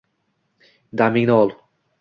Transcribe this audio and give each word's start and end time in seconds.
Damingni 1.03 1.37
old! 1.37 1.55